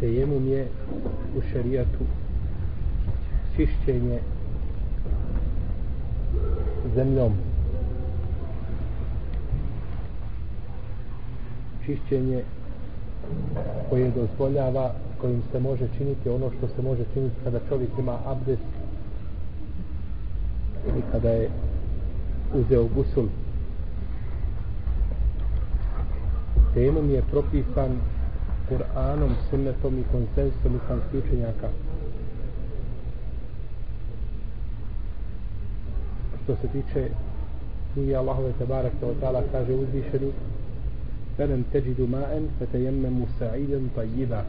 [0.00, 0.66] tejemum je
[1.36, 2.04] u šarijatu
[3.56, 4.18] čišćenje
[6.94, 7.32] zemljom.
[11.86, 12.42] Čišćenje
[13.90, 18.62] koje dozvoljava kojim se može činiti ono što se može činiti kada čovjek ima abdest
[20.86, 21.50] ili kada je
[22.54, 23.26] uzeo gusul.
[26.74, 28.00] Temom je propisan
[28.69, 31.69] Kur'anom, sunnetom i konsensusom islamskih učenjaka.
[36.43, 37.09] Što se tiče
[37.93, 40.31] knjige Allahove Tebarak te Otala kaže uzvišeni
[41.37, 44.41] فَلَمْ تَجِدُ مَاءً فَتَيَمَّمُ سَعِيدًا طَيِّبًا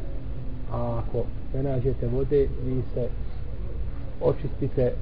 [0.72, 1.24] A ako
[1.54, 3.08] ne nađete vode, vi se
[4.20, 4.92] očistite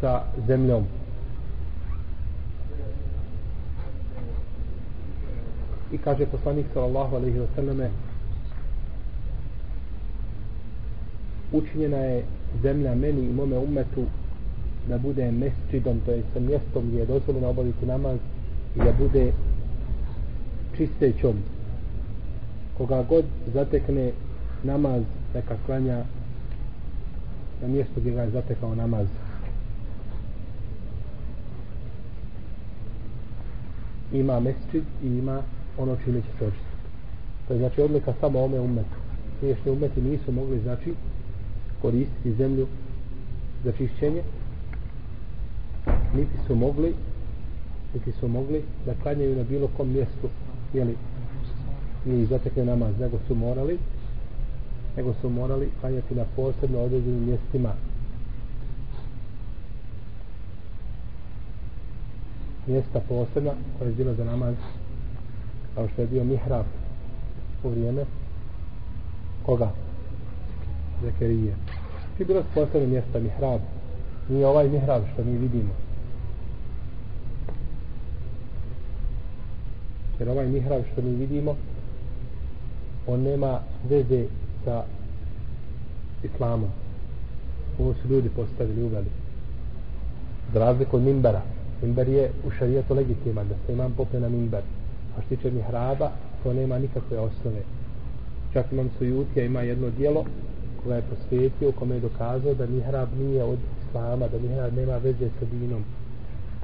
[0.00, 0.86] sa zemljom.
[5.91, 7.89] I kaže poslanik sallallahu alaihi wasallam
[11.51, 12.23] učinjena je
[12.63, 14.05] zemlja meni i mome umetu
[14.87, 18.17] da bude mesčidom, to je sa mjestom gdje je dozvoljeno obaviti namaz
[18.75, 19.31] i da bude
[20.77, 21.35] čistećom.
[22.77, 24.11] Koga god zatekne
[24.63, 26.03] namaz neka klanja
[27.61, 29.07] na mjestu gdje ga je zatekao namaz.
[34.13, 35.41] Ima mesčid i ima
[35.79, 36.87] ono čime će se očistiti.
[37.47, 38.97] To je znači odlika samo ome umetu.
[39.39, 40.93] Priješnje umeti nisu mogli znači
[41.81, 42.67] koristiti zemlju
[43.63, 44.21] za čišćenje,
[46.15, 46.93] niti su mogli
[47.93, 50.29] niti su mogli da klanjaju na bilo kom mjestu
[50.73, 50.95] jeli,
[52.05, 53.77] i zatekne namaz, nego su morali
[54.97, 57.73] nego su morali klanjati na posebno određenim mjestima
[62.67, 64.55] mjesta posebna koja je bila za namaz
[65.75, 66.65] kao što je bio mihrab
[67.63, 68.05] u vrijeme
[69.45, 69.71] koga?
[71.03, 71.55] Zekerije.
[72.19, 73.61] I bilo posebno mjesta mihrab.
[74.29, 75.73] Nije ovaj mihrab što mi vidimo.
[80.19, 81.55] Jer ovaj mihrab što mi vidimo
[83.09, 83.59] on nema
[83.89, 84.25] veze
[84.65, 84.83] sa
[86.23, 86.69] islamom.
[87.79, 89.09] Ovo su ljudi postavili uveli.
[90.53, 91.41] Za razliku od mimbera.
[91.81, 94.61] Mimber je u šarijetu legitiman, da se imam popne na mimber.
[95.17, 96.11] A što tiče mihraba,
[96.43, 97.61] to nema nikakve osnove.
[98.53, 100.25] Čak imam sujutija, ima jedno dijelo
[100.83, 105.29] koja je posvetio, kome je dokazao da mihrab nije od islama, da mihrab nema veze
[105.39, 105.83] sa dinom.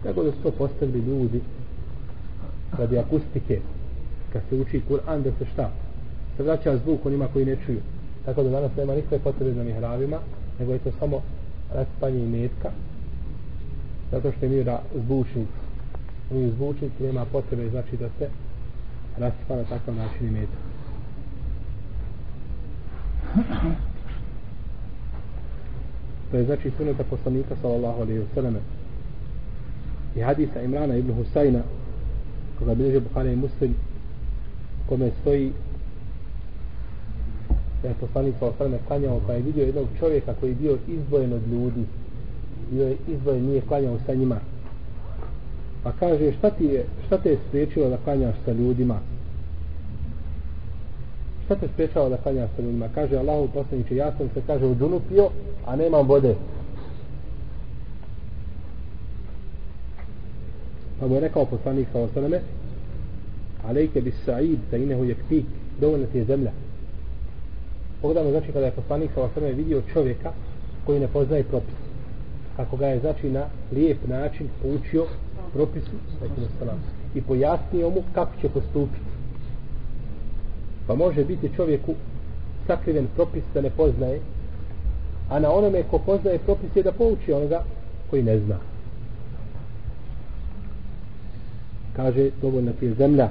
[0.04, 1.42] Tako da su to postavili ljudi
[2.78, 3.60] radi akustike,
[4.34, 5.70] kad se uči Kur'an, da se šta?
[6.38, 7.80] Se vraća zvuk onima koji ne čuju.
[8.26, 10.18] Tako da danas nema nikakve potrebe za mihrabima,
[10.60, 11.22] nego je to samo
[11.74, 12.72] raspanje i metka,
[14.12, 15.65] zato što je mira zvučnici.
[16.32, 18.30] Mi zvučnici nema potrebe, znači da se
[19.18, 20.58] rasipa na takav način i.
[26.32, 28.56] To je znači suneta poslanika sallallahu alaihi wa sallam.
[30.16, 31.62] I hadisa Imrana ibn Husayna
[32.60, 33.76] koga bilježe Bukhari i Muslim
[34.90, 35.52] kome stoji
[37.82, 41.34] da je poslanik sa alaihi klanjao pa je vidio jednog čovjeka koji je bio izbojen
[41.34, 41.86] od ljudi.
[42.72, 44.40] Bio je izbojen nije klanjao sa njima
[45.86, 49.00] pa kaže šta ti je šta te je spriječilo da klanjaš sa ljudima?
[51.46, 52.90] Šta te spriječalo da klanjaš sa ljudima?
[52.96, 55.30] Kaže Allahu poslaniče ja sam se kaže u džunu pio
[55.66, 56.36] a nemam vode.
[61.00, 62.40] Pa mu je rekao poslanik sa osaname
[63.68, 65.46] alejke bis sa'id fa inehu yaktik.
[65.80, 66.52] Dovoljno ti je zemlja.
[68.02, 70.32] Pogledamo znači kada je poslanik sa osaname vidio čovjeka
[70.86, 71.86] koji ne poznaje propis
[72.58, 75.06] kako ga je znači na lijep način poučio
[75.56, 75.92] propisu
[77.16, 79.12] i pojasnio mu kako će postupiti.
[80.88, 81.94] Pa može biti čovjeku
[82.68, 84.20] sakriven propis da ne poznaje
[85.30, 87.64] a na onome ko poznaje propis je da pouči onoga
[88.10, 88.58] koji ne zna.
[91.96, 93.30] Kaže dovoljna ti je zemlja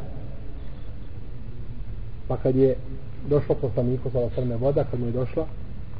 [2.28, 2.76] pa kad je
[3.28, 5.46] došlo poslaniku za osrme voda kad mu je došla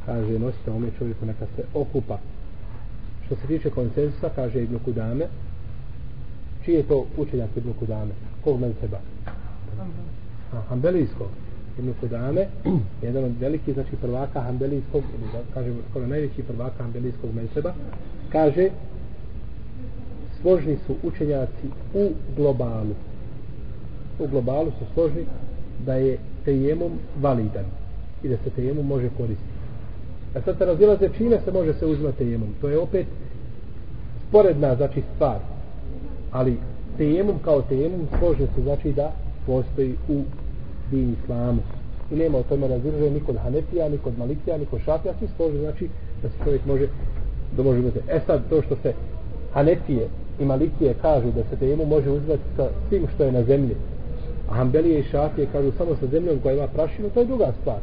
[0.07, 2.19] kaže nosite ome čovjeku neka se okupa.
[3.27, 5.27] Što se tiče konsensusa kaže Ibn Kudame
[6.65, 8.13] čiji je to učenjak Ibn Kudame?
[8.45, 9.01] Kog men seba
[10.69, 11.29] Hanbelijskog.
[11.79, 12.47] Ibn Kudame
[13.07, 17.73] jedan od velikih znači prvaka Hanbelijskog ili da kažemo skoro najveći prvaka Hanbelijskog menseba
[18.33, 18.71] kaže
[20.43, 22.95] složni su učenjaci u globalu.
[24.19, 25.25] U globalu su složni
[25.87, 27.65] da je tejemom validan
[28.23, 29.55] i da se tejemom može koristiti.
[30.35, 33.07] A sad se razilaze čime se može se uzmati tejemom to je opet
[34.29, 35.54] sporedna znači stvar
[36.35, 36.57] ali
[36.97, 39.13] tejemom kao tejemom složni se znači da
[39.47, 40.23] postoji u
[40.91, 41.63] din islamu
[42.13, 45.29] i nema o tome razilaženja ni kod Hanefija, ni kod Malikija, ni kod Šafija, svi
[45.37, 45.89] složi, znači
[46.23, 46.87] da se čovjek može,
[47.57, 47.99] da može uzeti.
[48.09, 48.93] E sad, to što se
[49.53, 50.09] Hanefije
[50.41, 53.77] i Malikije kažu da se tejemu može uzeti sa svim što je na zemlji,
[54.51, 57.79] a Hanbelije i Šafije kažu samo sa zemljom koja ima prašinu, to je druga stvar.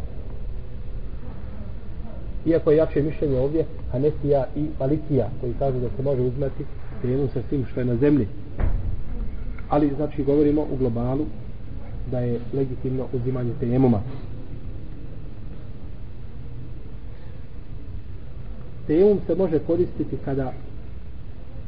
[2.45, 6.65] Iako je jače mišljenje ovdje Hanefija i Malikija koji kažu da se može uzmeti
[7.01, 8.27] tejemu sa tim što je na zemlji.
[9.69, 11.25] Ali, znači, govorimo u globalu
[12.11, 14.01] da je legitimno uzimanje tejemuma.
[18.87, 20.53] Tejemum se može koristiti kada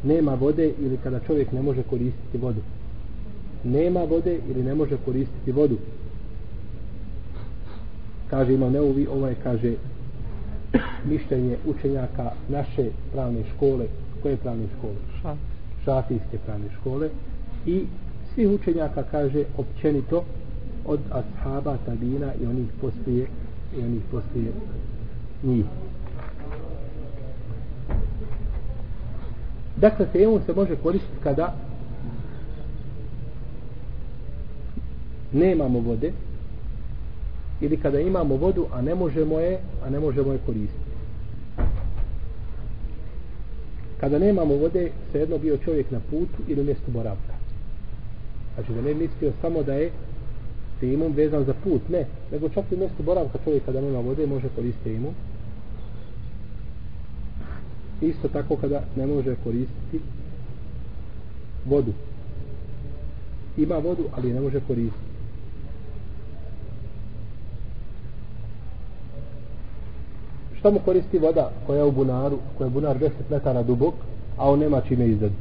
[0.03, 2.61] nema vode ili kada čovjek ne može koristiti vodu.
[3.63, 5.77] Nema vode ili ne može koristiti vodu.
[8.29, 9.73] Kaže ima neuvi, ovo je kaže
[11.05, 13.85] mišljenje učenjaka naše pravne škole.
[14.23, 14.95] Koje pravne škole?
[15.85, 17.09] Šafijske pravne škole.
[17.65, 17.85] I
[18.33, 20.23] svih učenjaka kaže općenito
[20.85, 23.27] od ashaba, tabina i onih poslije
[23.77, 24.51] i onih poslije
[25.43, 25.65] njih.
[29.77, 31.55] Dakle, tejemum se može koristiti kada
[35.33, 36.11] nemamo vode
[37.61, 40.82] ili kada imamo vodu, a ne možemo je, a ne možemo je koristiti.
[44.03, 47.33] Kada nemamo vode, svejedno bio čovjek na putu ili mjestu boravka.
[48.55, 49.91] Znači da ne mislio samo da je
[50.79, 54.49] tejemum vezan za put, ne, nego čak i mjesto boravka čovjek kada nema vode može
[54.55, 55.13] koristiti tejemum.
[58.01, 59.99] Isto tako kada ne može koristiti
[61.65, 61.93] vodu.
[63.57, 65.12] Ima vodu, ali ne može koristiti.
[70.63, 73.93] Šta mu koristi voda koja je u bunaru, koja je bunar 10 metara dubok,
[74.37, 75.33] a on nema čime izdati?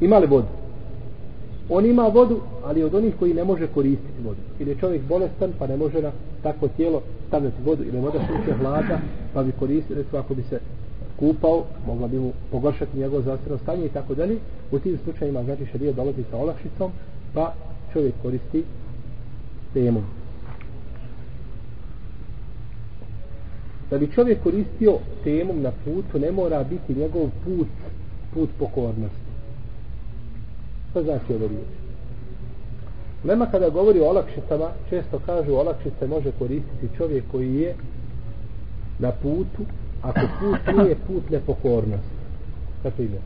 [0.00, 0.46] Ima li vodu?
[1.70, 4.40] on ima vodu, ali od onih koji ne može koristiti vodu.
[4.58, 6.10] Ili je čovjek bolestan, pa ne može na
[6.42, 8.98] takvo tijelo stavljati vodu, ili voda sluče hlada,
[9.34, 10.60] pa bi koristio, recimo ako bi se
[11.18, 14.38] kupao, mogla bi mu pogoršati njegovo zdravstveno stanje i tako dalje.
[14.72, 16.90] U tim slučajima, znači, šarija dolazi sa olakšicom,
[17.34, 17.54] pa
[17.92, 18.64] čovjek koristi
[19.74, 20.02] temu.
[23.90, 27.68] Da bi čovjek koristio temom na putu, ne mora biti njegov put,
[28.34, 29.30] put pokornosti.
[30.90, 31.80] Što znači ove riječi?
[33.24, 37.74] Lema kada govori o olakšicama, često kažu olakšice može koristiti čovjek koji je
[38.98, 39.62] na putu,
[40.02, 42.16] ako put nije put nepokornosti.
[42.82, 43.18] Kako ime?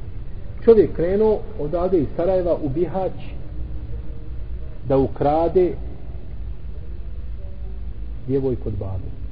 [0.65, 3.13] Čovjek krenuo odavde iz Sarajeva u Bihać
[4.89, 5.75] da ukrade
[8.27, 9.24] djevojku od babe.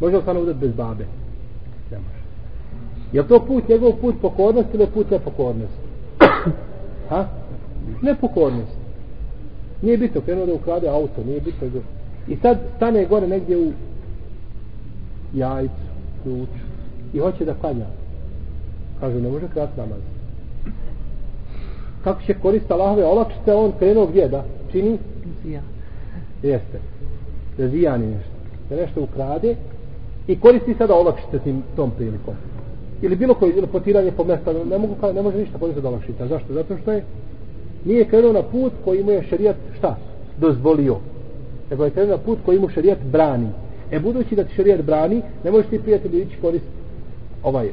[0.00, 1.04] Može li stano bez babe?
[1.90, 2.20] Ne može.
[3.12, 5.80] Je to put njegov put pokornosti ili put nepokornosti?
[7.08, 7.26] Ha?
[8.02, 8.76] Nepokornost.
[9.82, 11.68] Nije bitno, krenuo da ukrade auto, nije bitno.
[11.68, 11.78] Da...
[12.28, 13.72] I sad stane gore negdje u
[15.34, 15.74] jajcu,
[16.22, 16.64] ključu
[17.12, 17.86] i hoće da klanja.
[19.00, 19.98] Kaže, ne može krat namaz.
[22.04, 24.98] Kako će koristiti Allahove olakšice, on krenuo gdje da čini?
[26.42, 26.80] Jeste.
[27.60, 28.30] Da zijani nešto.
[28.70, 29.56] Da nešto ukrade
[30.26, 32.34] i koristi sada olakšice tim, tom prilikom
[33.02, 36.26] ili bilo koji ili potiranje po mjesta, ne, mogu, ne može ništa koristiti od olakšica.
[36.26, 36.52] Zašto?
[36.52, 37.04] Zato što je
[37.84, 39.96] nije krenuo na put koji mu je šerijat šta?
[40.38, 40.96] Dozvolio.
[41.70, 43.48] Nego je krenuo na put koji mu šerijat brani.
[43.90, 46.74] E budući da ti šerijat brani, ne možeš ti prijatelji ići koristiti
[47.42, 47.72] ovaj, uh,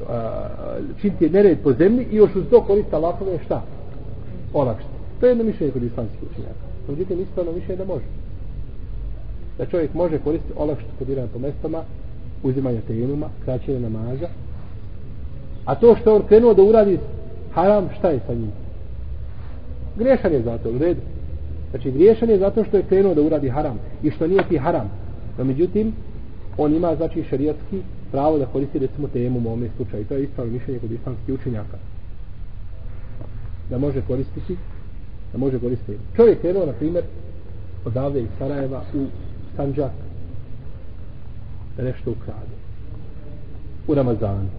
[1.01, 3.63] činiti nered po zemlji i još uz to korista Allahove šta?
[4.53, 4.91] Olakšice.
[5.19, 6.65] To je jedno mišljenje kod islamskih učenjaka.
[6.89, 8.05] Međutim, ispravno mišljenje da može.
[9.57, 11.83] Da čovjek može koristiti olakšice podiranje po mestama,
[12.43, 14.27] uzimanja tejemuma, kraćenja namaza,
[15.67, 16.99] A to što on krenuo da uradi
[17.53, 18.51] haram, šta je sa njim?
[19.97, 21.01] Grešan je zato, u redu.
[21.69, 24.91] Znači, griješan je zato što je krenuo da uradi haram i što nije ti haram.
[25.37, 25.93] No, međutim,
[26.57, 30.05] on ima, znači, šarijatski pravo da koristi, recimo, temu u ovome slučaju.
[30.05, 31.77] To je ispravno mišljenje kod islamskih učenjaka.
[33.69, 34.55] Da može koristiti,
[35.33, 35.97] da može koristiti.
[36.15, 37.03] Čovjek krenuo, na primjer,
[37.85, 39.05] odavde iz Sarajeva u
[39.57, 39.91] Sanđak
[41.77, 42.55] da nešto ukrade.
[43.87, 44.49] U Ramazanu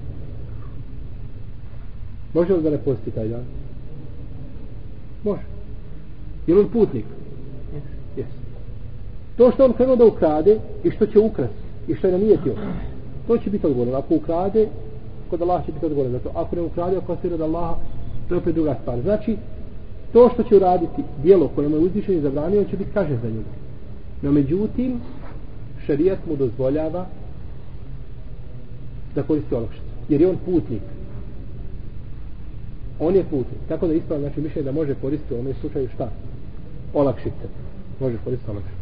[2.35, 3.45] Može li da ne posti taj dan?
[5.25, 5.43] Može.
[6.47, 7.05] Je li on putnik?
[7.75, 8.21] Yes.
[8.21, 8.31] yes.
[9.37, 11.51] To što on krenuo da ukrade i što će ukras
[11.89, 12.55] i što je namijetio,
[13.27, 13.99] to će biti odgovorno.
[13.99, 14.69] Ako ukrade,
[15.31, 16.19] kod Allah će biti odgovorno.
[16.19, 17.77] Zato ako ne ukrade, ako se od Allaha,
[18.29, 19.01] to je opet druga stvar.
[19.01, 19.37] Znači,
[20.13, 23.29] to što će uraditi dijelo koje mu je uzvišen i zabranio, će biti kaže za
[23.29, 23.68] njega.
[24.23, 25.01] No međutim,
[25.87, 27.07] šarijat mu dozvoljava
[29.15, 29.85] da koristi olakšicu.
[30.09, 30.83] Jer je on putnik
[33.01, 33.61] on je putnik.
[33.69, 36.11] Tako da ispravno znači mišljenje da može koristiti u ovom slučaju šta?
[36.95, 37.47] olakšice.
[38.01, 38.79] Može koristiti olakšice.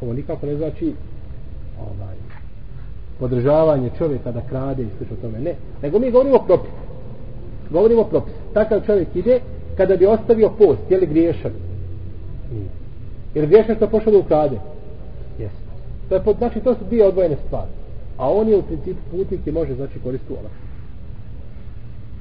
[0.00, 0.94] Ovo nikako ne znači
[1.80, 2.16] ovaj,
[3.18, 5.40] podržavanje čovjeka da krade i slično tome.
[5.40, 5.54] Ne.
[5.82, 6.74] Nego mi govorimo o propisu.
[7.70, 8.36] Govorimo o propisu.
[8.54, 9.40] Takav čovjek ide
[9.76, 10.80] kada bi ostavio post.
[10.90, 11.52] Je li griješan?
[12.52, 12.68] Nije.
[13.34, 14.56] Jer griješan što pošao da ukrade?
[15.38, 15.58] Jeste.
[16.08, 17.70] To je, znači to su dvije odvojene stvari.
[18.18, 20.71] A on je u principu putnik i može znači koristiti olakšice.